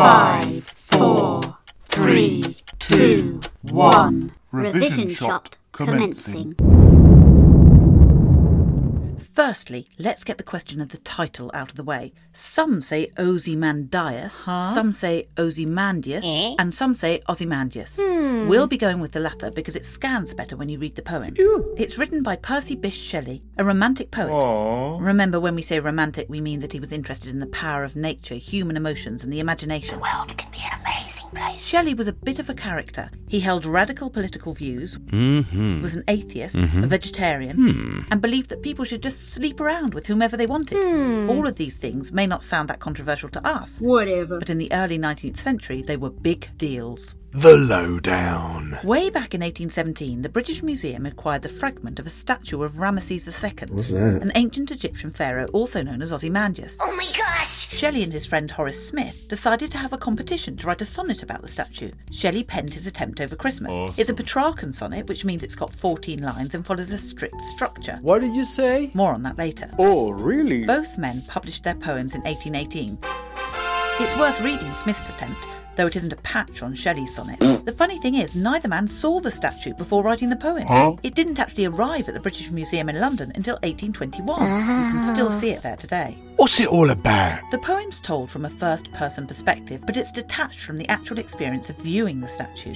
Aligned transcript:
Five, 0.00 0.64
four, 0.64 1.58
three, 1.84 2.56
two, 2.78 3.42
one. 3.60 4.32
Revision 4.50 5.10
shot 5.10 5.58
commencing. 5.72 6.56
Firstly, 9.44 9.88
let's 9.98 10.22
get 10.22 10.36
the 10.36 10.44
question 10.44 10.82
of 10.82 10.90
the 10.90 10.98
title 10.98 11.50
out 11.54 11.70
of 11.70 11.76
the 11.76 11.82
way. 11.82 12.12
Some 12.34 12.82
say 12.82 13.10
Ozymandias, 13.18 14.34
some 14.34 14.92
say 14.92 15.28
Ozymandias, 15.38 16.26
Eh? 16.26 16.56
and 16.58 16.74
some 16.74 16.94
say 16.94 17.22
Ozymandias. 17.26 17.98
We'll 17.98 18.66
be 18.66 18.76
going 18.76 19.00
with 19.00 19.12
the 19.12 19.20
latter 19.20 19.50
because 19.50 19.76
it 19.76 19.86
scans 19.86 20.34
better 20.34 20.56
when 20.58 20.68
you 20.68 20.78
read 20.78 20.94
the 20.94 21.00
poem. 21.00 21.34
It's 21.78 21.96
written 21.96 22.22
by 22.22 22.36
Percy 22.36 22.76
Bysshe 22.76 23.02
Shelley, 23.10 23.42
a 23.56 23.64
romantic 23.64 24.10
poet. 24.10 25.00
Remember, 25.00 25.40
when 25.40 25.54
we 25.54 25.62
say 25.62 25.80
romantic, 25.80 26.28
we 26.28 26.42
mean 26.42 26.60
that 26.60 26.74
he 26.74 26.80
was 26.80 26.92
interested 26.92 27.30
in 27.30 27.40
the 27.40 27.46
power 27.46 27.82
of 27.82 27.96
nature, 27.96 28.34
human 28.34 28.76
emotions, 28.76 29.24
and 29.24 29.32
the 29.32 29.40
imagination. 29.40 30.00
World 30.00 30.36
can 30.36 30.50
be 30.50 30.58
an 30.58 30.64
amazing 30.64 30.69
place. 31.30 31.64
Shelley 31.66 31.94
was 31.94 32.06
a 32.06 32.12
bit 32.12 32.38
of 32.38 32.48
a 32.50 32.54
character. 32.54 33.10
He 33.28 33.40
held 33.40 33.64
radical 33.64 34.10
political 34.10 34.52
views, 34.54 34.96
Mm-hmm. 34.96 35.82
was 35.82 35.96
an 35.96 36.04
atheist, 36.08 36.56
mm-hmm. 36.56 36.84
a 36.84 36.86
vegetarian, 36.86 37.56
hmm. 37.56 38.00
and 38.10 38.20
believed 38.20 38.48
that 38.50 38.62
people 38.62 38.84
should 38.84 39.02
just 39.02 39.32
sleep 39.32 39.60
around 39.60 39.94
with 39.94 40.06
whomever 40.06 40.36
they 40.36 40.46
wanted. 40.46 40.82
Hmm. 40.84 41.30
All 41.30 41.46
of 41.46 41.56
these 41.56 41.76
things 41.76 42.12
may 42.12 42.26
not 42.26 42.42
sound 42.42 42.68
that 42.68 42.80
controversial 42.80 43.28
to 43.30 43.46
us, 43.46 43.80
Whatever. 43.80 44.38
but 44.38 44.50
in 44.50 44.58
the 44.58 44.72
early 44.72 44.98
19th 44.98 45.38
century, 45.38 45.82
they 45.82 45.96
were 45.96 46.10
big 46.10 46.48
deals. 46.58 47.14
The 47.32 47.56
Lowdown. 47.56 48.76
Way 48.82 49.08
back 49.08 49.34
in 49.34 49.40
1817, 49.40 50.22
the 50.22 50.28
British 50.28 50.64
Museum 50.64 51.06
acquired 51.06 51.42
the 51.42 51.48
fragment 51.48 52.00
of 52.00 52.06
a 52.06 52.10
statue 52.10 52.60
of 52.64 52.72
Ramesses 52.72 53.24
II, 53.28 53.68
What's 53.72 53.90
that? 53.90 54.20
an 54.20 54.32
ancient 54.34 54.72
Egyptian 54.72 55.12
pharaoh 55.12 55.46
also 55.52 55.80
known 55.80 56.02
as 56.02 56.12
Ozymandias. 56.12 56.76
Oh 56.80 56.92
my 56.96 57.08
gosh! 57.16 57.68
Shelley 57.68 58.02
and 58.02 58.12
his 58.12 58.26
friend 58.26 58.50
Horace 58.50 58.84
Smith 58.88 59.28
decided 59.28 59.70
to 59.70 59.78
have 59.78 59.92
a 59.92 59.98
competition 59.98 60.56
to 60.56 60.66
write 60.66 60.82
a 60.82 60.84
sonnet 60.84 61.22
about 61.22 61.42
the 61.42 61.46
statue. 61.48 61.92
Shelley 62.10 62.42
penned 62.42 62.74
his 62.74 62.88
attempt 62.88 63.20
over 63.20 63.36
Christmas. 63.36 63.96
It's 63.96 64.10
a 64.10 64.14
Petrarchan 64.14 64.74
sonnet, 64.74 65.06
which 65.06 65.24
means 65.24 65.44
it's 65.44 65.54
got 65.54 65.72
14 65.72 66.20
lines 66.20 66.56
and 66.56 66.66
follows 66.66 66.90
a 66.90 66.98
strict 66.98 67.40
structure. 67.42 68.00
What 68.02 68.22
did 68.22 68.34
you 68.34 68.44
say? 68.44 68.90
More 68.92 69.14
on 69.14 69.22
that 69.22 69.38
later. 69.38 69.70
Oh, 69.78 70.10
really? 70.10 70.64
Both 70.64 70.98
men 70.98 71.22
published 71.28 71.62
their 71.62 71.76
poems 71.76 72.16
in 72.16 72.22
1818. 72.22 72.98
It's 74.00 74.16
worth 74.16 74.40
reading 74.40 74.72
Smith's 74.72 75.10
attempt, 75.10 75.46
though 75.80 75.86
it 75.86 75.96
isn't 75.96 76.12
a 76.12 76.16
patch 76.16 76.62
on 76.62 76.74
Shelley's 76.74 77.14
sonnet. 77.14 77.40
The 77.40 77.74
funny 77.74 77.98
thing 78.00 78.14
is, 78.14 78.36
neither 78.36 78.68
man 78.68 78.86
saw 78.86 79.18
the 79.18 79.32
statue 79.32 79.72
before 79.72 80.02
writing 80.02 80.28
the 80.28 80.36
poem. 80.36 80.98
It 81.02 81.14
didn't 81.14 81.38
actually 81.38 81.64
arrive 81.64 82.06
at 82.06 82.12
the 82.12 82.20
British 82.20 82.50
Museum 82.50 82.90
in 82.90 83.00
London 83.00 83.32
until 83.34 83.54
1821. 83.62 84.40
You 84.42 84.92
can 84.92 85.00
still 85.00 85.28
ah. 85.28 85.30
see 85.30 85.52
it 85.52 85.62
there 85.62 85.76
today. 85.76 86.18
What's 86.36 86.60
it 86.60 86.68
all 86.68 86.90
about? 86.90 87.50
The 87.50 87.58
poem's 87.58 88.02
told 88.02 88.30
from 88.30 88.44
a 88.44 88.50
first 88.50 88.92
person 88.92 89.26
perspective, 89.26 89.80
but 89.86 89.96
it's 89.96 90.12
detached 90.12 90.60
from 90.60 90.76
the 90.76 90.88
actual 90.88 91.18
experience 91.18 91.70
of 91.70 91.80
viewing 91.80 92.20
the 92.20 92.28
statue. 92.28 92.74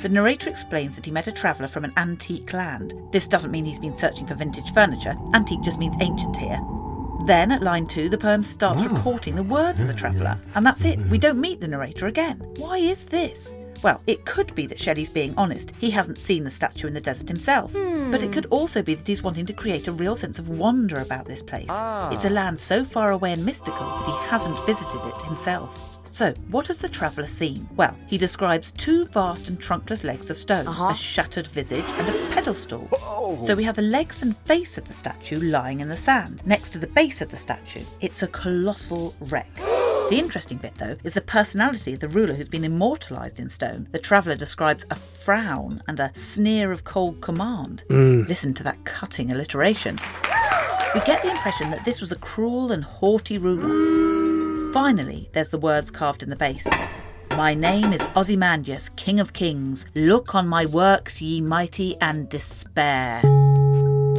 The 0.00 0.08
narrator 0.08 0.48
explains 0.48 0.96
that 0.96 1.04
he 1.04 1.10
met 1.10 1.26
a 1.26 1.32
traveller 1.32 1.68
from 1.68 1.84
an 1.84 1.92
antique 1.98 2.54
land. 2.54 2.94
This 3.10 3.28
doesn't 3.28 3.50
mean 3.50 3.66
he's 3.66 3.78
been 3.78 3.94
searching 3.94 4.26
for 4.26 4.34
vintage 4.34 4.72
furniture, 4.72 5.16
antique 5.34 5.60
just 5.60 5.78
means 5.78 5.96
ancient 6.00 6.36
here. 6.38 6.60
Then, 7.26 7.52
at 7.52 7.62
line 7.62 7.86
two, 7.86 8.08
the 8.08 8.18
poem 8.18 8.44
starts 8.44 8.82
ah, 8.82 8.88
reporting 8.88 9.34
the 9.34 9.42
words 9.42 9.80
of 9.80 9.88
the 9.88 9.94
traveller, 9.94 10.38
and 10.54 10.64
that's 10.64 10.84
it. 10.84 10.98
We 10.98 11.02
mm-hmm. 11.04 11.16
don't 11.16 11.40
meet 11.40 11.60
the 11.60 11.68
narrator 11.68 12.06
again. 12.06 12.38
Why 12.56 12.78
is 12.78 13.06
this? 13.06 13.56
Well, 13.82 14.00
it 14.06 14.24
could 14.24 14.54
be 14.54 14.66
that 14.66 14.80
Shelley's 14.80 15.10
being 15.10 15.34
honest. 15.36 15.72
He 15.78 15.90
hasn't 15.90 16.18
seen 16.18 16.44
the 16.44 16.50
statue 16.50 16.88
in 16.88 16.94
the 16.94 17.00
desert 17.00 17.28
himself. 17.28 17.72
Hmm. 17.72 18.10
But 18.10 18.22
it 18.22 18.32
could 18.32 18.46
also 18.46 18.82
be 18.82 18.94
that 18.94 19.06
he's 19.06 19.22
wanting 19.22 19.46
to 19.46 19.52
create 19.52 19.88
a 19.88 19.92
real 19.92 20.16
sense 20.16 20.38
of 20.38 20.48
wonder 20.48 20.98
about 20.98 21.26
this 21.26 21.42
place. 21.42 21.66
Ah. 21.68 22.10
It's 22.10 22.24
a 22.24 22.30
land 22.30 22.58
so 22.58 22.84
far 22.84 23.12
away 23.12 23.32
and 23.32 23.44
mystical 23.44 23.86
that 23.86 24.06
he 24.06 24.28
hasn't 24.28 24.64
visited 24.66 25.00
it 25.04 25.22
himself. 25.22 25.98
So, 26.10 26.32
what 26.50 26.66
has 26.68 26.78
the 26.78 26.88
traveller 26.88 27.26
seen? 27.26 27.68
Well, 27.76 27.96
he 28.06 28.18
describes 28.18 28.72
two 28.72 29.06
vast 29.06 29.48
and 29.48 29.60
trunkless 29.60 30.04
legs 30.04 30.30
of 30.30 30.38
stone, 30.38 30.66
uh-huh. 30.66 30.88
a 30.88 30.94
shattered 30.94 31.46
visage, 31.46 31.84
and 31.84 32.08
a 32.08 32.34
pedestal. 32.34 32.88
So 33.44 33.54
we 33.54 33.64
have 33.64 33.76
the 33.76 33.82
legs 33.82 34.22
and 34.22 34.36
face 34.36 34.78
of 34.78 34.84
the 34.84 34.92
statue 34.94 35.38
lying 35.38 35.80
in 35.80 35.88
the 35.88 35.98
sand, 35.98 36.42
next 36.46 36.70
to 36.70 36.78
the 36.78 36.86
base 36.86 37.20
of 37.20 37.28
the 37.28 37.36
statue. 37.36 37.84
It's 38.00 38.22
a 38.22 38.28
colossal 38.28 39.14
wreck. 39.20 39.50
The 40.08 40.18
interesting 40.18 40.56
bit, 40.56 40.74
though, 40.78 40.96
is 41.04 41.12
the 41.12 41.20
personality 41.20 41.92
of 41.92 42.00
the 42.00 42.08
ruler 42.08 42.32
who's 42.32 42.48
been 42.48 42.64
immortalised 42.64 43.38
in 43.38 43.50
stone. 43.50 43.88
The 43.92 43.98
traveller 43.98 44.36
describes 44.36 44.86
a 44.90 44.94
frown 44.94 45.82
and 45.86 46.00
a 46.00 46.10
sneer 46.14 46.72
of 46.72 46.84
cold 46.84 47.20
command. 47.20 47.84
Mm. 47.88 48.26
Listen 48.26 48.54
to 48.54 48.62
that 48.62 48.82
cutting 48.86 49.30
alliteration. 49.30 49.98
We 50.94 51.00
get 51.02 51.22
the 51.22 51.30
impression 51.30 51.68
that 51.70 51.84
this 51.84 52.00
was 52.00 52.10
a 52.10 52.16
cruel 52.16 52.72
and 52.72 52.84
haughty 52.84 53.36
ruler. 53.36 54.72
Finally, 54.72 55.28
there's 55.32 55.50
the 55.50 55.58
words 55.58 55.90
carved 55.90 56.22
in 56.22 56.30
the 56.30 56.36
base. 56.36 56.66
My 57.32 57.52
name 57.52 57.92
is 57.92 58.08
Ozymandias, 58.16 58.88
King 58.96 59.20
of 59.20 59.34
Kings. 59.34 59.84
Look 59.94 60.34
on 60.34 60.48
my 60.48 60.64
works, 60.64 61.20
ye 61.20 61.42
mighty, 61.42 62.00
and 62.00 62.30
despair. 62.30 63.20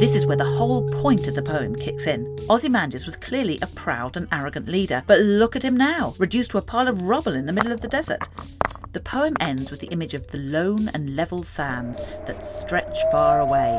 This 0.00 0.16
is 0.16 0.26
where 0.26 0.34
the 0.34 0.46
whole 0.46 0.88
point 1.02 1.26
of 1.26 1.34
the 1.34 1.42
poem 1.42 1.76
kicks 1.76 2.06
in. 2.06 2.34
Ozymandias 2.48 3.04
was 3.04 3.16
clearly 3.16 3.58
a 3.60 3.66
proud 3.66 4.16
and 4.16 4.26
arrogant 4.32 4.66
leader, 4.66 5.04
but 5.06 5.18
look 5.18 5.54
at 5.54 5.62
him 5.62 5.76
now, 5.76 6.14
reduced 6.18 6.52
to 6.52 6.56
a 6.56 6.62
pile 6.62 6.88
of 6.88 7.02
rubble 7.02 7.34
in 7.34 7.44
the 7.44 7.52
middle 7.52 7.70
of 7.70 7.82
the 7.82 7.86
desert. 7.86 8.26
The 8.94 9.00
poem 9.00 9.36
ends 9.40 9.70
with 9.70 9.80
the 9.80 9.88
image 9.88 10.14
of 10.14 10.26
the 10.28 10.38
lone 10.38 10.88
and 10.94 11.16
level 11.16 11.42
sands 11.42 12.02
that 12.24 12.42
stretch 12.42 12.98
far 13.12 13.40
away. 13.40 13.78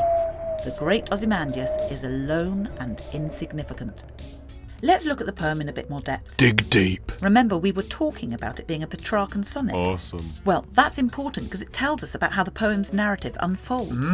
The 0.64 0.76
great 0.78 1.12
Ozymandias 1.12 1.76
is 1.90 2.04
alone 2.04 2.70
and 2.80 3.02
insignificant. 3.14 4.04
Let's 4.84 5.06
look 5.06 5.22
at 5.22 5.28
the 5.28 5.34
poem 5.34 5.62
in 5.62 5.70
a 5.70 5.74
bit 5.74 5.90
more 5.90 6.02
depth. 6.02 6.38
Dig 6.38 6.68
deep. 6.70 7.12
Remember, 7.22 7.56
we 7.56 7.72
were 7.72 7.84
talking 7.84 8.34
about 8.34 8.60
it 8.60 8.66
being 8.66 8.82
a 8.82 8.88
Petrarchan 8.88 9.46
sonnet. 9.46 9.76
Awesome. 9.76 10.28
Well, 10.44 10.66
that's 10.74 10.98
important 10.98 11.48
because 11.48 11.62
it 11.62 11.72
tells 11.72 12.02
us 12.02 12.16
about 12.16 12.32
how 12.34 12.44
the 12.44 12.52
poem's 12.52 12.92
narrative 12.92 13.38
unfolds. 13.42 14.08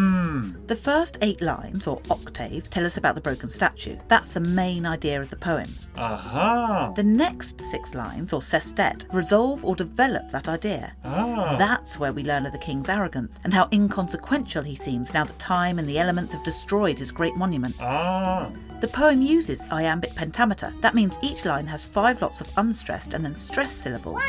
The 0.68 0.76
first 0.76 1.18
eight 1.22 1.42
lines, 1.42 1.88
or 1.88 2.02
octave, 2.10 2.70
tell 2.70 2.86
us 2.86 2.98
about 2.98 3.16
the 3.16 3.22
broken 3.22 3.48
statue. 3.48 3.98
That's 4.10 4.34
the 4.34 4.42
main 4.42 4.86
idea 4.86 5.22
of 5.22 5.30
the 5.30 5.38
poem. 5.38 5.68
Aha! 5.96 6.92
The 6.96 7.04
next 7.04 7.62
six 7.62 7.96
lines, 7.96 8.34
or 8.34 8.42
sestet, 8.42 9.06
resolve 9.14 9.64
or 9.64 9.76
develop 9.76 10.30
that 10.32 10.50
idea. 10.50 10.94
Ah. 11.06 11.56
That's 11.58 11.98
where 11.98 12.12
we 12.12 12.24
learn 12.24 12.46
of 12.46 12.52
the 12.52 12.58
king's 12.60 12.90
arrogance 12.90 13.40
and 13.46 13.54
how 13.54 13.70
inconsequential 13.72 14.64
he 14.64 14.76
seems 14.76 15.14
now 15.14 15.24
that 15.24 15.40
time 15.40 15.80
and 15.80 15.88
the 15.88 16.00
elements 16.00 16.34
have 16.34 16.44
destroyed 16.44 17.00
his 17.00 17.12
great 17.12 17.38
monument. 17.38 17.76
Ah! 17.80 18.52
The 18.80 18.88
poem 18.88 19.24
uses 19.24 19.66
iambic 19.72 20.14
pentameter. 20.14 20.72
That 20.82 20.94
means 20.94 21.18
each 21.24 21.46
line 21.46 21.66
has 21.66 21.84
five 21.84 22.22
lots 22.22 22.42
of 22.42 22.52
unstressed 22.58 23.16
and 23.16 23.26
then 23.26 23.34
stressed 23.34 23.82
syllables. 23.82 24.22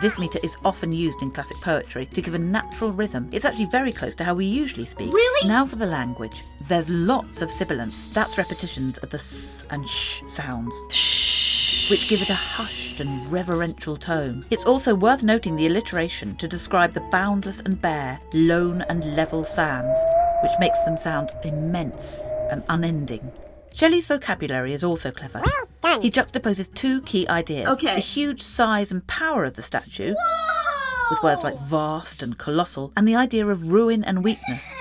This 0.00 0.18
meter 0.18 0.38
is 0.42 0.56
often 0.64 0.90
used 0.90 1.20
in 1.20 1.30
classic 1.30 1.58
poetry 1.60 2.06
to 2.06 2.22
give 2.22 2.32
a 2.32 2.38
natural 2.38 2.92
rhythm. 2.92 3.28
It's 3.30 3.44
actually 3.44 3.66
very 3.66 3.92
close 3.92 4.14
to 4.16 4.24
how 4.24 4.32
we 4.32 4.46
usually 4.46 4.86
speak. 4.86 5.12
Really? 5.12 5.48
Now 5.48 5.66
for 5.66 5.76
the 5.76 5.84
language. 5.84 6.44
There's 6.66 6.88
lots 6.88 7.42
of 7.42 7.50
sibilants. 7.50 8.08
That's 8.08 8.38
repetitions 8.38 8.96
of 8.98 9.10
the 9.10 9.18
s 9.18 9.66
and 9.68 9.86
sh 9.86 10.22
sounds. 10.26 10.74
Which 11.90 12.08
give 12.08 12.22
it 12.22 12.30
a 12.30 12.34
hushed 12.34 13.00
and 13.00 13.30
reverential 13.30 13.98
tone. 13.98 14.44
It's 14.50 14.64
also 14.64 14.94
worth 14.94 15.22
noting 15.22 15.56
the 15.56 15.66
alliteration 15.66 16.36
to 16.36 16.48
describe 16.48 16.94
the 16.94 17.08
boundless 17.12 17.60
and 17.60 17.80
bare, 17.80 18.18
lone 18.32 18.80
and 18.88 19.14
level 19.14 19.44
sands, 19.44 20.00
which 20.42 20.52
makes 20.58 20.80
them 20.84 20.96
sound 20.96 21.32
immense 21.44 22.22
and 22.54 22.62
unending. 22.68 23.32
Shelley's 23.72 24.06
vocabulary 24.06 24.72
is 24.72 24.84
also 24.84 25.10
clever. 25.10 25.42
He 26.00 26.10
juxtaposes 26.10 26.72
two 26.72 27.02
key 27.02 27.26
ideas 27.28 27.68
Okay. 27.68 27.94
the 27.94 28.00
huge 28.00 28.40
size 28.40 28.90
and 28.92 29.06
power 29.06 29.44
of 29.44 29.54
the 29.54 29.62
statue, 29.62 30.14
with 31.10 31.22
words 31.22 31.42
like 31.42 31.58
vast 31.58 32.22
and 32.22 32.38
colossal, 32.38 32.92
and 32.96 33.06
the 33.06 33.16
idea 33.16 33.46
of 33.46 33.70
ruin 33.72 34.02
and 34.04 34.22
weakness, 34.24 34.72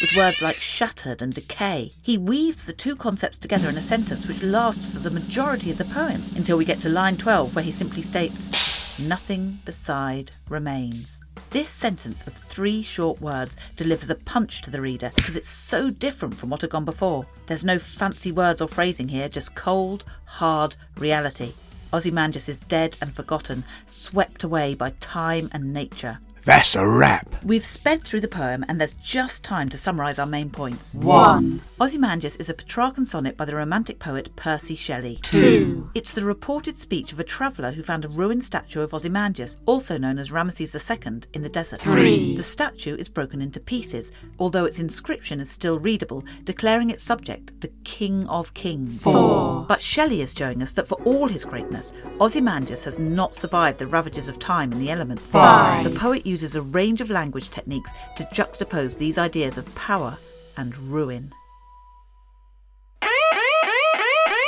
with 0.00 0.14
words 0.16 0.40
like 0.40 0.56
shattered 0.56 1.20
and 1.20 1.34
decay. 1.34 1.90
He 2.02 2.16
weaves 2.16 2.64
the 2.64 2.72
two 2.72 2.94
concepts 2.96 3.38
together 3.38 3.68
in 3.68 3.76
a 3.76 3.82
sentence 3.82 4.26
which 4.28 4.42
lasts 4.42 4.92
for 4.92 5.00
the 5.00 5.10
majority 5.10 5.70
of 5.72 5.78
the 5.78 5.84
poem 5.84 6.22
until 6.36 6.56
we 6.56 6.64
get 6.64 6.78
to 6.82 6.88
line 6.88 7.16
12, 7.16 7.54
where 7.56 7.64
he 7.64 7.72
simply 7.72 8.02
states, 8.02 8.63
Nothing 8.98 9.58
beside 9.64 10.30
remains. 10.48 11.20
This 11.50 11.68
sentence 11.68 12.24
of 12.28 12.34
three 12.34 12.80
short 12.80 13.20
words 13.20 13.56
delivers 13.74 14.08
a 14.08 14.14
punch 14.14 14.62
to 14.62 14.70
the 14.70 14.80
reader 14.80 15.10
because 15.16 15.34
it's 15.34 15.48
so 15.48 15.90
different 15.90 16.36
from 16.36 16.48
what 16.48 16.60
had 16.60 16.70
gone 16.70 16.84
before. 16.84 17.26
There's 17.46 17.64
no 17.64 17.80
fancy 17.80 18.30
words 18.30 18.62
or 18.62 18.68
phrasing 18.68 19.08
here, 19.08 19.28
just 19.28 19.56
cold, 19.56 20.04
hard 20.26 20.76
reality. 20.96 21.54
Ozymandias 21.92 22.48
is 22.48 22.60
dead 22.60 22.96
and 23.00 23.12
forgotten, 23.12 23.64
swept 23.86 24.44
away 24.44 24.74
by 24.74 24.90
time 25.00 25.50
and 25.52 25.72
nature. 25.72 26.20
That's 26.44 26.76
a 26.76 26.86
wrap. 26.86 27.42
We've 27.42 27.64
sped 27.64 28.04
through 28.04 28.20
the 28.20 28.28
poem 28.28 28.66
and 28.68 28.78
there's 28.78 28.92
just 28.92 29.42
time 29.44 29.70
to 29.70 29.78
summarise 29.78 30.18
our 30.18 30.26
main 30.26 30.50
points. 30.50 30.94
1. 30.94 31.62
Ozymandias 31.80 32.36
is 32.36 32.50
a 32.50 32.54
Petrarchan 32.54 33.06
sonnet 33.06 33.38
by 33.38 33.46
the 33.46 33.54
romantic 33.54 33.98
poet 33.98 34.36
Percy 34.36 34.74
Shelley. 34.74 35.18
2. 35.22 35.92
It's 35.94 36.12
the 36.12 36.24
reported 36.24 36.76
speech 36.76 37.12
of 37.12 37.20
a 37.20 37.24
traveller 37.24 37.72
who 37.72 37.82
found 37.82 38.04
a 38.04 38.08
ruined 38.08 38.44
statue 38.44 38.82
of 38.82 38.92
Ozymandias, 38.92 39.56
also 39.64 39.96
known 39.96 40.18
as 40.18 40.30
Ramesses 40.30 40.74
II, 40.74 41.22
in 41.32 41.42
the 41.42 41.48
desert. 41.48 41.80
3. 41.80 42.36
The 42.36 42.42
statue 42.42 42.94
is 42.94 43.08
broken 43.08 43.40
into 43.40 43.58
pieces, 43.58 44.12
although 44.38 44.66
its 44.66 44.78
inscription 44.78 45.40
is 45.40 45.50
still 45.50 45.78
readable, 45.78 46.24
declaring 46.44 46.90
its 46.90 47.02
subject 47.02 47.58
the 47.62 47.72
King 47.84 48.26
of 48.28 48.52
Kings. 48.52 49.02
4. 49.02 49.64
But 49.66 49.80
Shelley 49.80 50.20
is 50.20 50.34
showing 50.34 50.62
us 50.62 50.74
that 50.74 50.88
for 50.88 51.00
all 51.04 51.28
his 51.28 51.46
greatness, 51.46 51.94
Ozymandias 52.20 52.84
has 52.84 52.98
not 52.98 53.34
survived 53.34 53.78
the 53.78 53.86
ravages 53.86 54.28
of 54.28 54.38
time 54.38 54.72
and 54.72 54.80
the 54.80 54.90
elements. 54.90 55.30
5. 55.32 55.84
The 55.84 55.98
poet 55.98 56.22
uses 56.34 56.56
a 56.56 56.62
range 56.80 57.00
of 57.00 57.10
language 57.10 57.48
techniques 57.48 57.92
to 58.16 58.24
juxtapose 58.24 58.98
these 58.98 59.18
ideas 59.18 59.56
of 59.56 59.72
power 59.76 60.18
and 60.56 60.76
ruin. 60.76 61.32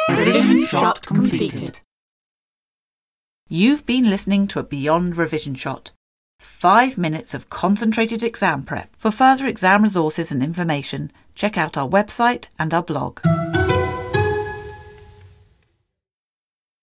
Revision 0.08 0.66
shot 0.66 1.06
completed. 1.06 1.78
You've 3.48 3.86
been 3.86 4.10
listening 4.10 4.48
to 4.48 4.58
a 4.58 4.64
Beyond 4.64 5.16
Revision 5.16 5.54
Shot. 5.54 5.92
Five 6.40 6.98
minutes 6.98 7.34
of 7.34 7.48
concentrated 7.50 8.24
exam 8.24 8.64
prep. 8.64 8.90
For 8.98 9.12
further 9.12 9.46
exam 9.46 9.84
resources 9.84 10.32
and 10.32 10.42
information, 10.42 11.12
check 11.36 11.56
out 11.56 11.76
our 11.76 11.88
website 11.88 12.48
and 12.58 12.74
our 12.74 12.82
blog. 12.82 13.20